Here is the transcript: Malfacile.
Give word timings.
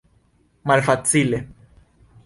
Malfacile. 0.71 1.47